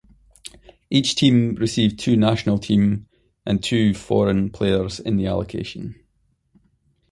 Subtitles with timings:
[0.89, 3.05] Each team received two national team
[3.45, 5.93] and two foreign players in the allocation.